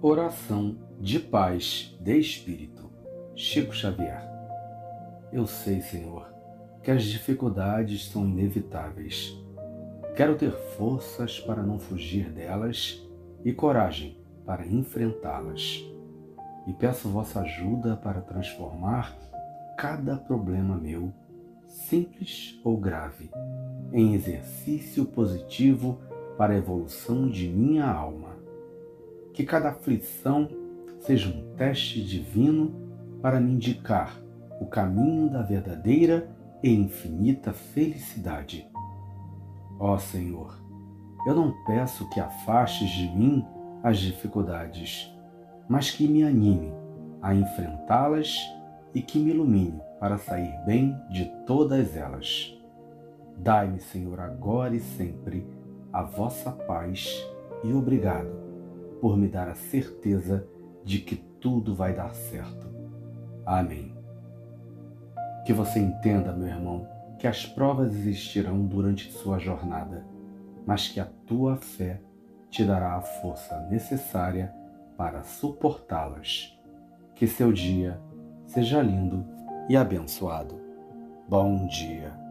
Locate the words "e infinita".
36.62-37.52